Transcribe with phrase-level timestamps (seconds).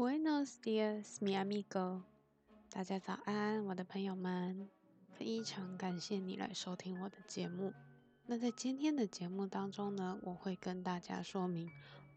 [0.00, 2.00] Buenos dias, mi amigo。
[2.70, 4.70] 大家早安，我的朋友们。
[5.12, 7.74] 非常感谢你来收听我的节目。
[8.24, 11.70] 那在今天的节目当中呢，我会跟大家说明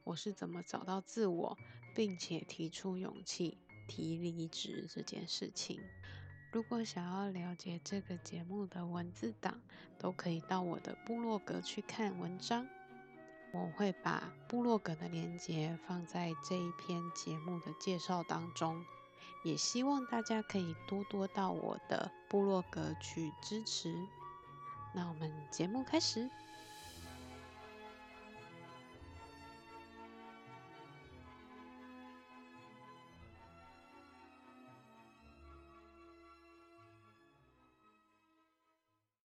[0.06, 1.58] 我是怎么找到自我，
[1.94, 3.58] 并且提出勇气
[3.90, 5.82] 提离职这件事情。
[6.54, 9.60] 如果想要了解这个节目的文字档，
[10.00, 12.66] 都可以到我的部落格去看文章。
[13.54, 18.84] 我会把部落格的链接放在这一篇节目的介绍当中，
[19.44, 23.96] 也希望大家可以多多到我的部落格去支持。
[24.96, 26.28] 那我们节目开始。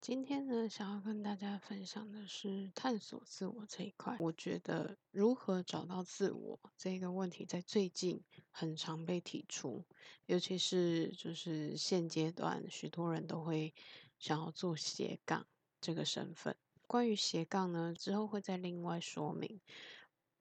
[0.04, 4.14] 今天呢，想要跟大家分享的是探索自我这一块。
[4.20, 9.82] 我觉得如何找到自我这个问题，在最近很常被提出，
[10.26, 13.72] 尤其是就是现阶段，许多人都会
[14.18, 15.46] 想要做斜杠
[15.80, 16.54] 这个身份。
[16.86, 19.58] 关于斜杠呢，之后会再另外说明。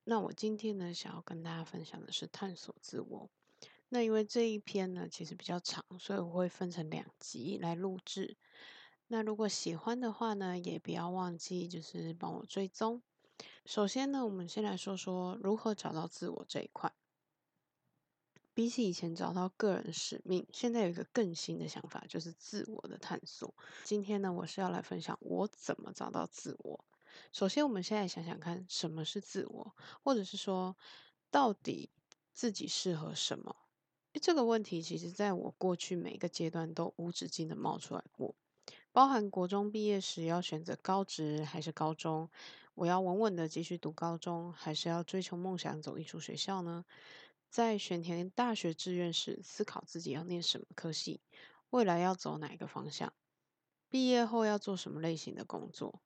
[0.04, 3.30] 那我今天呢，想要跟大家分享的是探索自我。
[3.88, 8.36] 那因为这一篇呢，其实比较长，所以我会分成两集来录制。
[9.14, 13.00] 那如果喜欢的话呢，也不要忘记就是帮我追踪。
[13.64, 16.92] 首先呢，我们先来说说如何找到自我这一块。
[18.52, 23.54] 比起以前找到个人使命，现在有一个更新的想法，就是自我的探索。
[23.84, 26.84] 今天呢，我是要来分享我怎么找到自我。
[27.32, 30.76] 首先，我们现在想想看，什么是自我，或者是说，
[31.30, 31.88] 到底
[32.32, 33.54] 自己适合什么？
[34.20, 38.34] 这个问题，其实在我过去每个阶段都无止境的冒出来过。
[38.94, 42.30] 包含国中毕业时要选择高职还是高中，
[42.76, 46.84] 我要稳稳的继续读高中，还是要追求梦想走艺术学校呢？
[47.50, 51.20] 在选填大学志愿时，思考自己要念什么科系，
[51.70, 53.12] 未来要走哪个方向，
[53.90, 56.00] 毕业后要做什么类型的工作？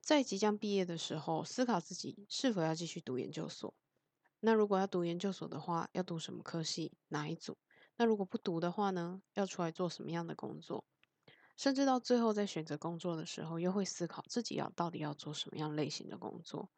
[0.00, 3.72] 在即将毕业的时候，思考自己是否要继续读研究所。
[4.40, 7.56] 那如果要读研究所的话，要读什么科系，哪一组？
[7.96, 9.22] 那如果不读的话呢？
[9.34, 10.84] 要出来做什么样的工作？
[11.56, 16.68] 甚至到最后，在选择工作的时候，又会思考自己要到底要做什么样类型的工作。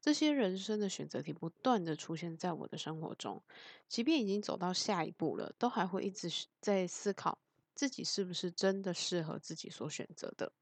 [0.00, 3.42] 这些人生的选择题不断的出现在我的生活中，
[3.88, 6.30] 即便已经走到下一步了，都还会一直
[6.60, 7.36] 在思考
[7.74, 10.52] 自己是不是真的适合自己所选择的。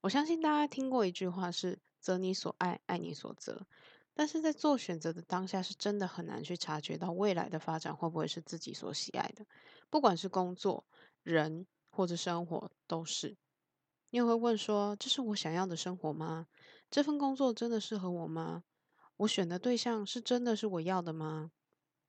[0.00, 3.64] 我相信大家听过一句话是“择你所爱，爱你所择”，
[4.12, 9.46] 但是在做选择的当下，是真的很难去察觉到未来的发展会不会是自己所喜爱的，
[9.88, 10.84] 不管是工作、
[11.22, 11.64] 人。
[11.98, 13.36] 或者生活都是，
[14.10, 16.46] 你也会问说：“这是我想要的生活吗？
[16.88, 18.62] 这份工作真的适合我吗？
[19.16, 21.50] 我选的对象是真的是我要的吗？”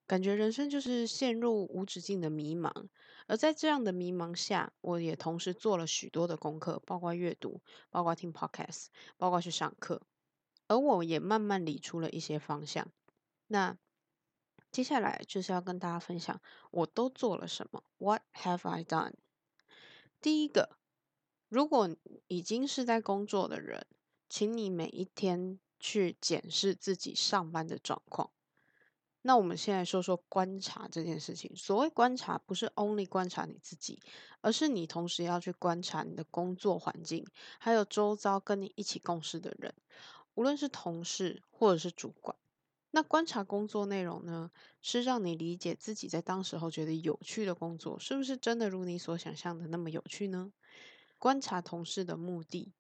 [0.06, 2.72] 感觉人生就是陷入无止境的迷茫，
[3.26, 10.04] 而在这样的迷茫下，我也同时做了许多的功课，包括阅读，包括听 podcast，包括去上课，
[10.68, 12.88] 而我也慢慢理出了一些方向。
[13.48, 13.76] 那
[14.72, 16.40] 接下来就是要跟大家分享，
[16.70, 19.14] 我都做了什么？What have I done？
[20.22, 20.78] 第一个，
[21.48, 21.96] 如果
[22.28, 23.88] 已经是在工作的人，
[24.28, 28.30] 请你每一天去检视自己上班的状况。
[29.22, 31.54] 那我们现在说说观察这件事情。
[31.56, 34.02] 所谓观察，不是 only 观察你自己，
[34.42, 37.26] 而是你同时要去观察你的工作环境，
[37.58, 39.74] 还有周遭跟你一起共事的人，
[40.36, 42.36] 无论是同事或者是主管。
[42.92, 44.50] 那观察工作内容呢，
[44.82, 50.52] 是让你理解自己在当时候觉得有趣的工作，是不是真的如你所想象的那么有趣呢？
[51.18, 52.74] 观察同事的目的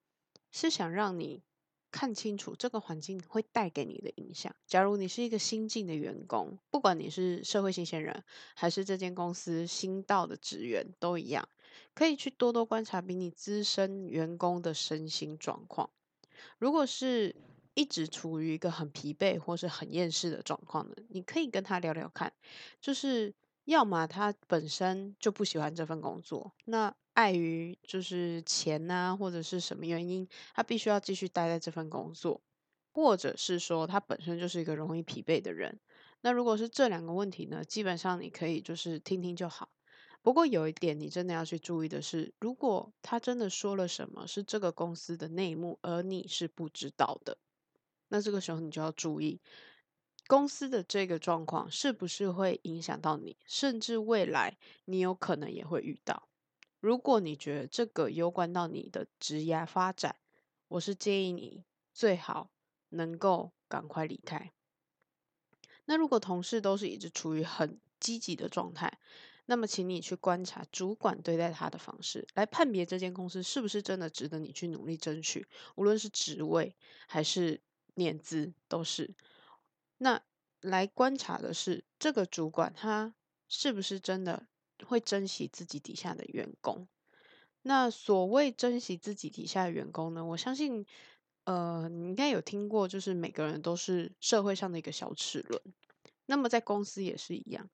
[0.51, 1.43] 是想让你
[1.91, 4.55] 看清楚这个环境会带给你的影响。
[4.65, 8.23] 假如你是一个新进的员工，不管你是社会新鲜人，
[8.55, 11.47] 还是这间公司新到的职员，都一样，
[11.93, 15.89] 可以去多多观察比你资深员工的身心状况。
[16.57, 17.35] 如果是
[17.73, 22.33] 一直处于一个很疲惫或是很厌世的状况的，你可以跟他聊聊看，
[22.81, 23.33] 就是
[23.65, 32.41] 要么他本身就不喜欢这份工作，那碍于就是钱呐、或者是什么原因，他必须要继续待在这份工作，
[32.91, 35.79] 或者是说他本身就是一个容易疲惫的人。
[36.21, 39.69] 那如果是这两个问题呢，基本上你可以就是听听就好。
[40.21, 47.37] 不过有一点你真的要去注意的是，如果他真的说了什么是这个公司的内幕，而你是不知道的。
[48.09, 49.39] 那这个时候你就要注意，
[50.27, 56.27] 公司的这个状况是不是会影响到你，甚至未来你有可能也会遇到。
[56.79, 60.15] 如果你觉得这个攸关到你的职业发展，
[60.67, 61.63] 我是建议你
[61.93, 62.51] 最好
[62.89, 64.51] 能够赶快离开。
[65.85, 68.99] 那如果同事都是一直处于很积极的状态，
[69.45, 76.75] 那么请你去观察主管对待他的方式，来判别这间公司是不是真的值得你去努力争取，无论是职位
[77.07, 77.59] 还是
[77.99, 79.13] 念资都是。
[79.99, 80.19] 那
[80.61, 83.13] 来观察的是这个主管他
[83.47, 84.47] 是不是真的
[84.83, 86.87] 会珍惜自己底下的员工。
[87.61, 90.87] 那所谓珍惜自己底下的员工呢，我相信。
[91.45, 95.59] 呃，你应该有听过，就是每个人都是社会上的一个小齿轮。
[96.27, 97.67] 那么在公司也是一样。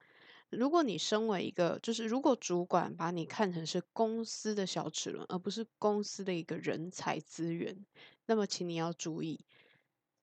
[0.50, 7.86] 如果你身为一个，就是如果主管把你看成是公司的小齿轮，而不是公司的一个人才资源，
[8.28, 9.44] 那么请你要注意，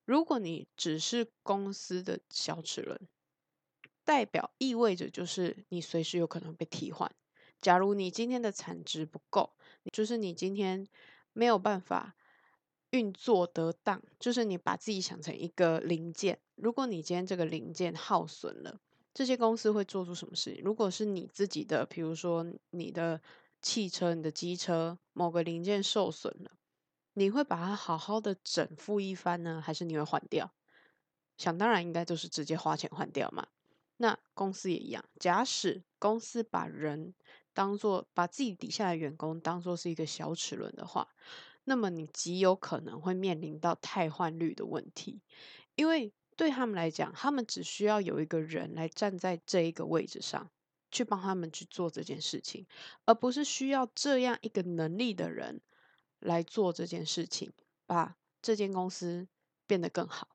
[0.05, 2.99] 如果你只是公司的小齿轮，
[4.03, 7.11] 代表意味着就是你随时有可能被替换。
[7.61, 9.53] 假如你今天的产值不够，
[9.91, 10.87] 就是你今天
[11.33, 12.15] 没有办法。
[12.91, 16.39] 运作得当，就是你把自己想成一个零件。
[16.53, 18.79] 如果你今天这个零件耗损了，
[19.15, 20.63] 这些公司会做出什么事情？
[20.63, 23.19] 如果是你自己的，比如说你的
[23.63, 26.51] 汽车、你的机车某个零件受损了，
[27.13, 30.53] 你会把它好好的整复一番呢，还是你会换掉？
[31.37, 33.47] 想当然，应该就是直接花钱换掉嘛。
[33.97, 37.13] 那公司也一样，假使公司把人
[37.53, 41.07] 当做把自己底下的员工当做是一个小齿轮的话。
[41.65, 45.21] 那么你极有可能会面临到汰换率的问题，
[45.75, 50.51] 因为对他们来讲，他们只需要有一个人来站在这一个位置上，
[50.91, 52.67] 去帮他们去做这件事情，
[53.05, 55.61] 而不是需要这样一个能力的人
[56.23, 57.53] 来做这件事情，
[57.85, 59.27] 把这间公司
[59.67, 60.29] 变得更好。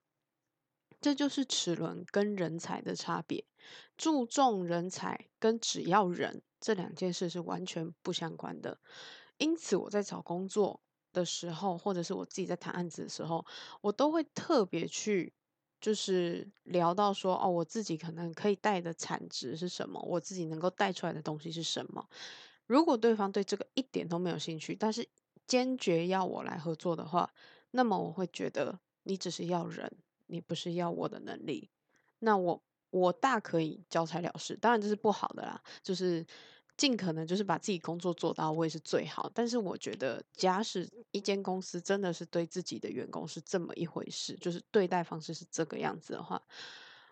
[1.00, 3.44] 这就是齿轮跟人才的差别，
[3.96, 8.78] 注重人才跟只要人这两件事是完全不相关的。
[9.38, 10.80] 因此，我在找工作。
[11.10, 13.44] 的时候，或者是我自己在谈案子的时候，
[13.80, 15.32] 我都会特别去，
[15.80, 22.06] 就是聊到说，哦，我自己可能可以带的产值是什么，我自己能够带出来的东西是什么。
[22.66, 25.08] 如果对方对这个一点都没有兴趣，但是
[25.48, 27.28] 坚决要我来合作的话，
[27.72, 29.90] 那么我会觉得你只是要人，
[30.26, 31.68] 你不是要我的能力。
[32.20, 36.24] 那我我大可以交差了事，当然这是不好的啦，就是。
[36.78, 46.40] 尽可能就是把自己工作做到位是最好，但是我觉得，假使一间公司真的是对自己的员工是这么一回事，就是对待方式是这个样子的话，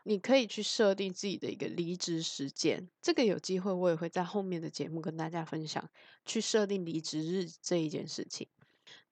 [0.09, 2.89] 你可以去设定自己的一个离职时间。
[3.03, 5.91] 这个有机会我也会在后面的节目跟大家分享，
[6.25, 8.47] 去设定离职日这一件事情。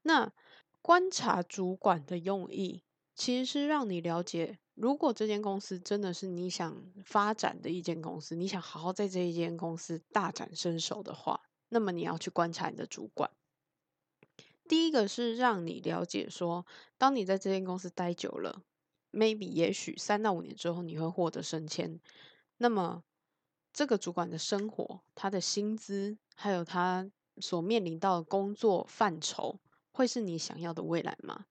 [0.02, 0.32] 那
[0.80, 2.84] 观察主管的用意，
[3.16, 4.60] 其实是让你了解。
[4.74, 13.28] 如果这间公司真的是你想发展的一间公司，你想好好在这一间公司大展身手的话，那么你要去观察你的主管。
[14.68, 16.64] 第一个是让你了解说，
[16.96, 18.62] 当你在这间公司待久了
[19.14, 22.00] ，maybe 也许三到五年之后你会获得升迁，
[22.58, 23.02] 那么
[23.72, 29.60] 这个主管的生活、他的薪资，还有他所面临到的工作范畴，
[29.92, 31.46] 会是你想要的未来吗？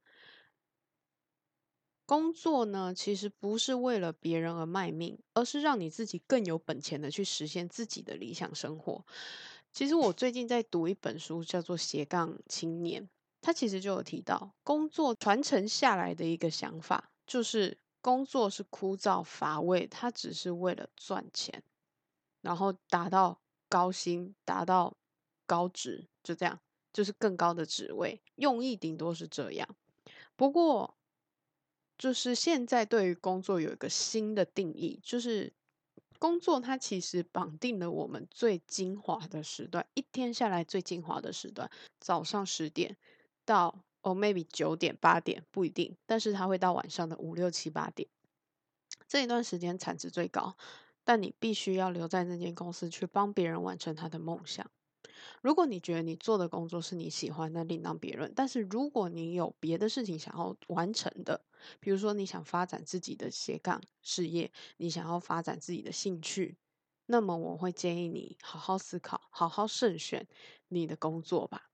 [2.06, 9.06] 工作呢，其实不是为了别人而卖命，而是让你自己更有本钱的去实现自己的理想生活。
[9.72, 13.04] 其实我最近在读一本书，叫做《斜杠青年》，
[13.42, 21.64] 他其实就有提到，工作传承下来的一个想法，就是工作是枯燥乏味，它只是为了赚钱，
[22.42, 24.96] 然后达到高薪，达到
[25.46, 26.60] 高职，就这样，
[26.92, 29.68] 就是更高的职位，用意顶多是这样。
[30.36, 30.96] 不过，
[31.98, 35.54] 就是现在对于工作有一个新的定义，就是
[36.20, 41.70] 工作它其实绑定了我们最精华的时段，一天下来最精华的时段，
[42.00, 42.98] 早上十点
[43.46, 48.08] 到哦、，maybe 九点八点不一定，但是它会到晚上的五六七八点，
[49.08, 50.56] 这一段时间产值最高，
[51.04, 54.70] 但你必须要留在那间公司去帮别人完成他的梦想。
[55.42, 58.32] 如果你觉得你做的工作是你喜欢，那另当别论。
[58.36, 61.46] 但是如果你有别的事情想要完成的，
[61.80, 66.58] 比如说你想发展自己的斜杠事业，你想要发展自己的兴趣，
[67.06, 70.28] 那么我会建议你好好思考，好好慎选
[70.70, 71.73] 你的工作吧。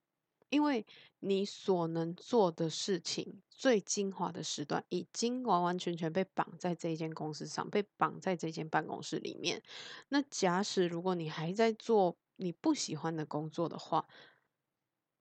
[0.49, 0.85] 因为
[1.19, 9.61] 你所能做的事情，最精华的时段，已经完完全全被绑在这间公司上，被绑在这间办公室里面。
[10.09, 14.07] 那假使如果你还在做，你不喜欢的工作的话，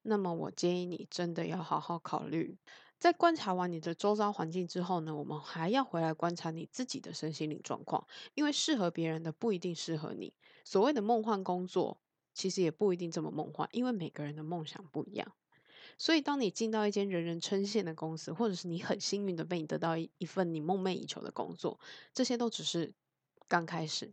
[0.03, 2.59] 那么我建议你真的要好好考虑。
[2.99, 10.35] 在观察完你的周遭环境之后呢，我们还要回来观察你自己的身心灵状况，因为适合别人的不一定适合你。
[10.65, 12.01] 所谓的梦幻工作，
[12.39, 15.33] 其实也不一定这么梦幻，因为每个人的梦想不一样。
[15.99, 21.81] 所以，当你进到一间人人称羡的公司，或者是你很幸运的被你得到一份你梦寐以求的工作，
[22.15, 22.95] 这些都只是
[23.49, 24.13] 刚开始。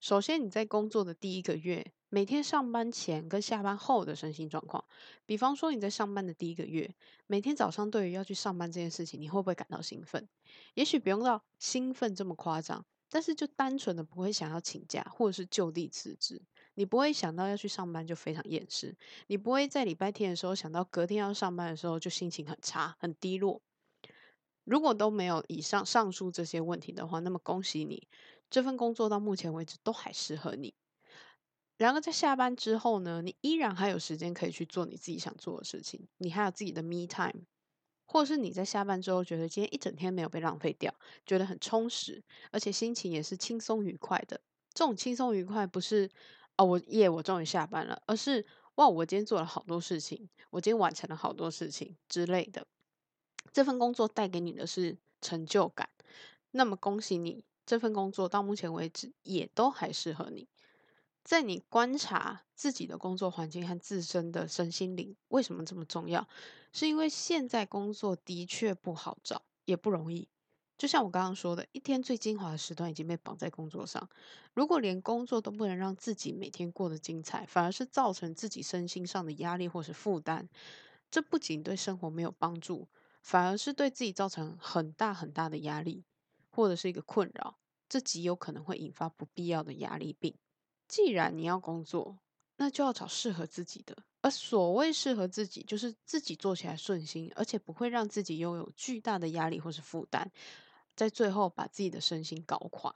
[0.00, 4.82] 首先，你在工作的第一个月，每天上班前跟下班后的身心状况，
[5.26, 6.94] 比方说你在上班的第一个月，
[7.26, 10.26] 每天早上对于要去上班这件事情，你会不会感到兴奋？
[10.72, 16.40] 也许不用到兴奋这么夸张，但是就单纯的不会想要请假，或者是就地辞职。
[16.74, 23.60] 你不会想到要去上班就非常厌世，你不会在礼拜天的时候想到隔天要上班的时候就心情很差、很低落。
[24.64, 28.08] 如果都没有以上上述这些问题的话，那么恭喜你，
[28.48, 30.74] 这份工作到目前为止都还适合你。
[31.76, 37.44] 然而在下班之后呢，你依然还有时间可以去做你自己想做的事情，你还有自己的 me time，
[38.06, 40.94] 或是你在下班之后觉得今天一整天没有被浪费掉，
[41.26, 44.40] 觉得很充实，而且心情也是轻松愉快的。
[44.72, 46.08] 这种轻松愉快不是。
[46.64, 48.02] 我耶，我终于下班了。
[48.06, 48.44] 而是
[48.76, 52.66] 哇，我今天做了好多事情，我今天完成了好多事情之类的。
[53.52, 55.88] 这份工作带给你的是成就感。
[56.52, 60.48] 那么恭喜你，这份工作到目前为止也都还适合你。
[61.24, 66.26] 在你观察自己的工作环境和自身的身心灵为什么这么重要？
[66.72, 70.28] 是因为现在工作的确不好找，也不容易。
[70.82, 74.10] 就像我刚刚说的，一天最精华的时段已经被绑在工作上。
[74.52, 80.48] 如果连工作都不能让自己每天过得精彩，反而是造成自己身心上的压力或是负担，
[81.08, 82.88] 这不仅对生活没有帮助，
[83.20, 86.02] 反而是对自己造成很大很大的压力，
[86.50, 87.56] 或者是一个困扰。
[87.88, 90.34] 这极有可能会引发不必要的压力病。
[90.88, 92.18] 既然你要工作，
[92.56, 93.96] 那就要找适合自己的。
[94.20, 100.28] 而所谓适合自己，就是自己做起来顺心，而且不会让自己拥有巨大的压力或是负担。
[100.94, 102.94] 在最后把自己的身心搞垮。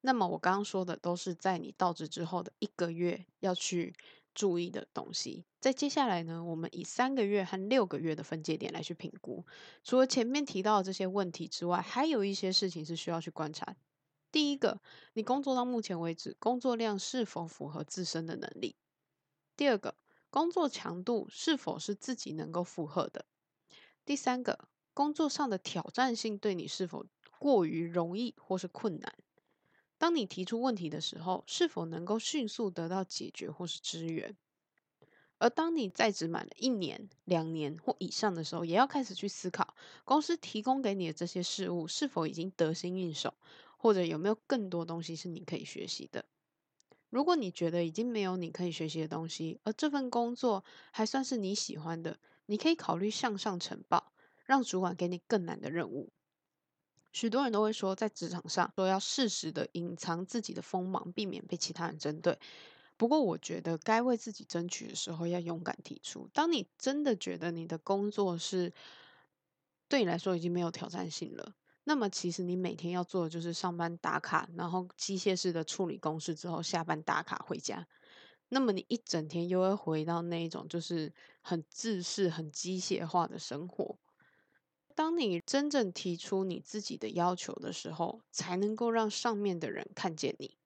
[0.00, 3.94] 那么我刚刚说的都是在你到职之后的一个月要去
[4.34, 5.44] 注意的东西。
[5.60, 9.44] 在接下来呢，我们以三个月和六个月的分界点来去评估。
[9.82, 13.74] 除了前面提到的这些问题之外，还有一些事情是需要去观察。
[14.30, 14.80] 第一个，
[15.14, 18.76] 你工作到目前为止，工作量是否符合自身的能力？
[19.56, 19.96] 第二个，
[20.30, 23.24] 工作强度是否是自己能够负荷的？
[24.04, 27.04] 第三个，工作上的挑战性对你是否
[27.38, 29.12] 过于容易或是困难？
[29.98, 34.34] 当你提出问题的时候，是否能够迅速得到解决或是支援？
[35.36, 39.74] 而当你在职满了一年、两年或以上的时候，也要开始去思考，
[40.06, 43.34] 公司提供给你的这些事物是否已经得心应手，
[43.76, 46.24] 或者有没有更多东西是你可以学习的？
[47.10, 54.14] 如果你觉得已经没有你可以学习的东西，而这份工作还算是你喜欢的，你可以考虑向上呈报。
[54.46, 56.12] 让主管给你更难的任务。
[57.12, 62.38] 许多人都会说，在职场上说要适时的隐藏自己的锋芒，避免被其他人针对。
[62.98, 66.28] 不过，我觉得该为自己争取的时候，要勇敢提出。
[66.32, 68.72] 当你真的觉得你的工作是
[69.88, 77.86] 对你来说已经没有挑战性了，那么其实你每天要做的就是上班打卡，然后机械式的处理公事之后，下班打卡回家。
[78.48, 83.98] 那么你一整天又会回到那一种就是很自私、很机械化的生活。
[84.96, 90.56] 当你真正提出你自己的要求的时候，才能够让上面的人看见你。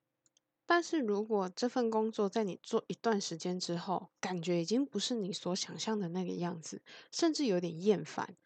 [0.64, 8.36] 但是如果这份工作在你做一段时间之后，感觉已经不是你所想象的那个样子，甚至有点厌烦，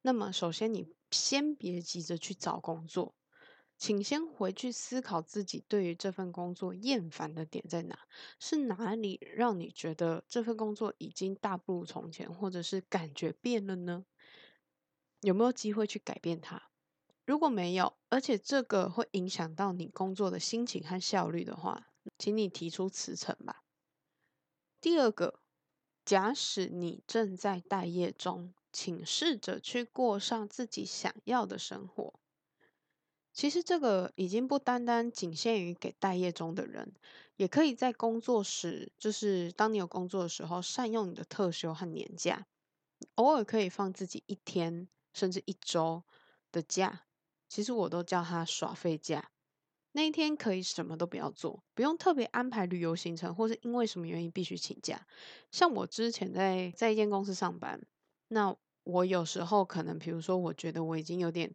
[0.00, 3.14] 那么首先你先别急着去找工作，
[3.76, 7.98] 请先回去思考自己对于这份工作厌烦的点在哪，
[8.40, 14.06] 是哪里让你觉得这份工作已经大不如从前，或者是感觉变了呢？
[15.24, 16.70] 有没有机会去改变它？
[17.24, 21.88] 如果没有，而且这个会影响到你工作的心情和效率的话，
[22.18, 23.64] 请你提出辞呈吧。
[24.80, 25.40] 第二个，
[26.04, 32.20] 假使你正在待业中，请试着去过上自己想要的生活。
[33.32, 36.94] 其实这个已经不单单仅限于给待业中的人，
[37.36, 42.46] 也可以在工作时，就是当你有工作的时候，善用你的特休和年假，
[43.14, 44.88] 偶尔可以放自己一天。
[45.14, 46.02] 甚至一周
[46.52, 47.06] 的假，
[47.48, 49.30] 其实我都叫他耍废假。
[49.92, 55.06] 那一天可以什么都不要做，不用特别安排旅游行程，或是因为什么原因必须请假。
[55.52, 57.80] 像我之前在在一间公司上班，
[58.26, 61.50] 那我有时候可能，比如说，我觉得我已经有点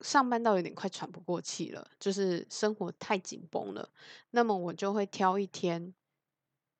[0.00, 3.88] 上班到有点快喘不过气了，就是生活太紧绷了，
[4.32, 5.94] 那么我就会挑一天，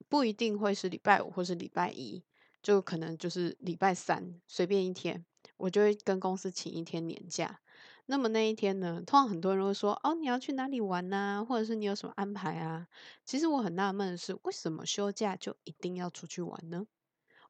[0.08, 2.24] 不一定会是礼拜五或是礼拜一，
[2.60, 5.24] 就可能就是礼拜三，随便一天。
[5.56, 7.60] 我就会跟公司请一天年假，
[8.06, 11.44] 那么那一天呢，通常很多人会说：“哦，你要去哪里玩呢？
[11.48, 12.88] 或者是你有什么安排啊？”
[13.24, 16.86] 其实我很纳闷的是，为什么休假就一定要出去玩呢？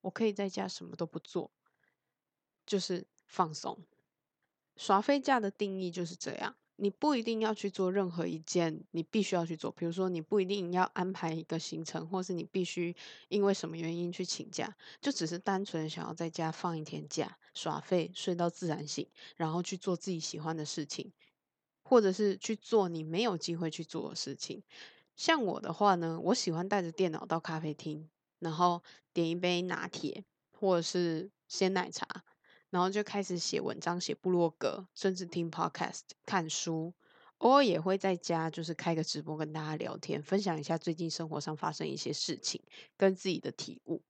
[0.02, 1.50] 我可以在家什么都不做，
[2.66, 3.78] 就是放松。
[4.76, 6.54] 耍废假的定义就是这样。
[6.76, 12.96] 你不一定要去做任何一件你必须要去做，比如说你不一定要安排一个行程，或是你必须
[13.28, 21.12] 因为什么原因去请假，就只是单纯想要在家放一天假，耍废，睡到自然醒，然后去做自己喜欢的事情，
[21.82, 24.62] 或者是去做你没有机会去做的事情。
[25.16, 28.82] 像我的话呢，我喜欢带着电脑到咖啡厅，然后
[29.12, 32.24] 点一杯拿铁，或者是鲜奶茶。
[32.70, 36.92] 然后就开始写文章、写部落格，甚至听 podcast、看书，
[37.38, 42.60] 偶尔也会在家就是开个直播跟大家聊天，分享一下最近生活上发生一些事情
[42.96, 44.02] 跟自己的体悟。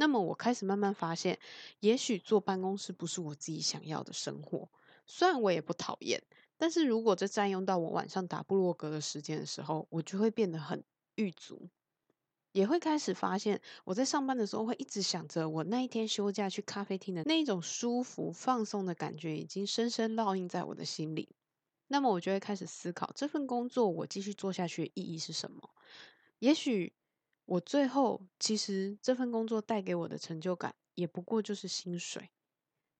[0.00, 1.36] 那么我开始慢慢发现，
[1.80, 4.68] 也许坐办公室不是我自己想要的生活。
[5.06, 6.22] 虽然我也不讨厌，
[6.56, 10.84] 但是如果这占用到我晚上打部落格的时间的时候，我就会变得很
[11.16, 11.68] 郁卒。
[12.52, 21.28] 也会开始发现，我在上班的时候会一直想着，我那一天休假去咖啡厅的那一种舒服放松的感觉，已经深深烙印在我的心里。
[21.88, 25.70] 那么我就会开始思考，这份工作我继续做下去的意义是什么？
[26.38, 26.92] 也许
[27.48, 32.28] 我最后其实这份工作带给我的成就感，也不过就是薪水。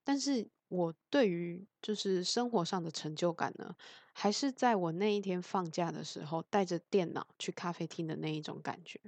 [0.02, 3.76] 但是我对于就是生活上的成就感呢，
[4.14, 8.99] 还是在我那一天放假的时候，带着电脑去咖啡厅的那一种感觉。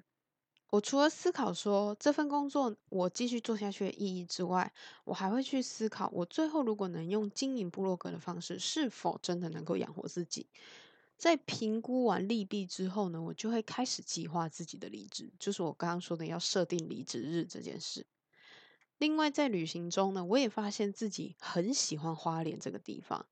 [0.69, 4.71] 我除了思考说这份工作我继续做下去的意义之外，
[5.05, 10.47] 我还会去思考，我最后如果能用经营部落格的方式，是否真的能够养活自己？
[11.21, 18.07] 在评估完利弊之后呢，我就会开始计划自己的离职，就是我刚刚说的要设定离职日这件事。
[18.97, 23.27] 另外，在旅行中呢，我也发现自己很喜欢花莲这个地方，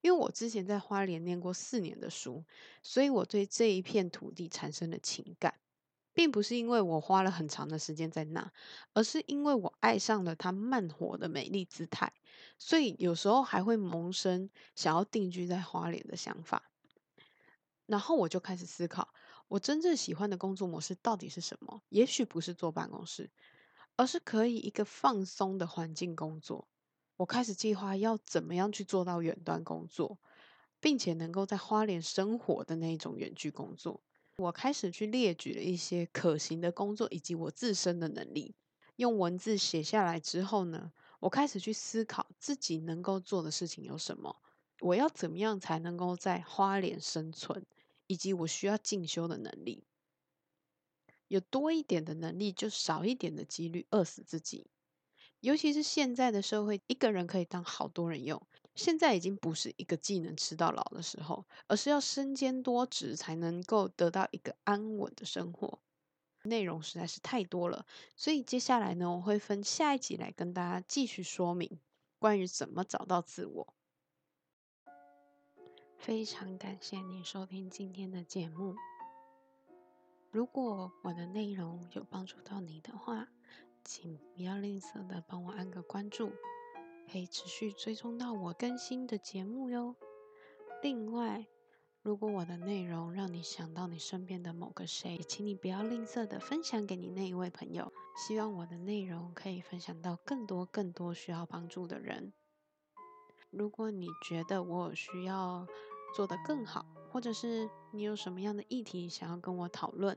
[0.00, 2.42] 因为我之前在花莲念过四年的书，
[2.82, 5.52] 所以我对这一片土地产生了情感。
[6.14, 8.50] 并不是因为我花了很长的时间在那，
[8.94, 12.10] 而是因为我爱上了它慢活的美丽姿态，
[12.56, 16.70] 所以有时候还会萌生想要定居在花莲的想法。
[17.86, 19.12] 然后我就开始思考，
[19.48, 21.82] 我真正喜欢的工作模式到底是什么？
[21.90, 23.30] 也许不是坐办公室，
[23.96, 26.68] 而是可以一个放松的环境工作。
[27.16, 30.18] 我开始计划要怎么样去做到远端工作，
[30.80, 34.02] 并且能够在花莲生活的那一种远距工作。
[34.38, 38.56] 我开始去列举了一些可行的工作，以及我自身的能力。
[38.96, 44.40] 用文字写下来之后呢，我开始去思考自己能够做的事情有什么，
[44.80, 47.64] 我要怎么样才能够在花莲生存，
[48.06, 49.84] 以及我需要进修的能力。
[51.28, 54.66] 有多一点的能力，就少一点的几率饿死自己。
[55.40, 58.40] 尤其是现在的社会，一个人可以当好多人用。
[58.74, 65.80] 现在已经不是一个技能吃到老的时候，而是要身兼多职才能够得到一个安稳的生活。
[66.44, 67.86] 内容实在是太多了，
[68.16, 71.78] 所以接下来呢，我会分下一集来跟大家继续说明
[72.18, 73.74] 关于怎么找到自我。
[76.04, 78.76] 非常感谢你收听今天的节目。
[80.30, 83.26] 如果我的内容有帮助到你的话，
[83.82, 86.30] 请不要吝啬的帮我按个关注。
[87.10, 89.96] 可以持续追踪到我更新的节目哟。
[90.82, 91.46] 另外，
[92.02, 97.90] 如果我的内容让你想到你身边的某个谁，请你不要吝啬的分享给你那一位朋友。
[98.14, 102.34] 希望我的内容可以分享到更多更多需要帮助的人。
[103.48, 105.66] 如果你觉得我需要
[106.14, 110.16] 做得更好，或者是你有什么样的议题想要跟我讨论，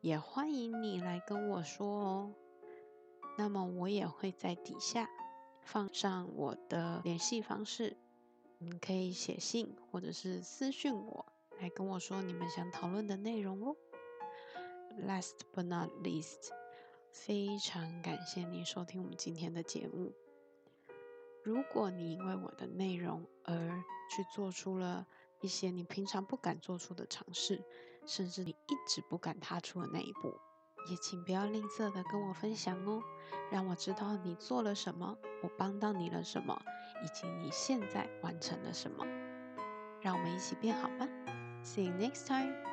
[0.00, 2.34] 也欢迎你来跟我说哦。
[3.38, 5.08] 那么我也会在底下。
[5.62, 7.96] 放上我的联系方式，
[8.58, 11.26] 你可以写信或者是私讯我，
[11.60, 13.76] 来跟我说你们想讨论的内容哦。
[15.06, 16.48] Last but not least，
[17.12, 20.12] 非常感谢你收听我们今天的节目。
[21.44, 23.54] 如果你因为我的内容而
[24.10, 25.06] 去做出了
[25.40, 27.62] 一些你平常不敢做出的尝试，
[28.06, 30.38] 甚至你一直不敢踏出的那一步。
[30.88, 33.02] 也请不要吝啬的跟我分享哦，
[33.50, 36.58] 让我知道你做了什么，我帮到你了什么，
[37.04, 39.04] 以及你现在完成了什么。
[40.00, 41.06] 让我们一起变好吧。
[41.62, 42.69] See you next time.